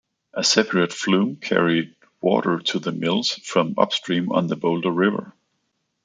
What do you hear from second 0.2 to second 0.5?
A